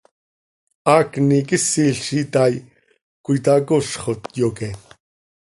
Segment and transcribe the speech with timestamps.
[0.87, 2.55] Haacni quisil z itaai,
[3.23, 4.69] cöitacozxot, yoque.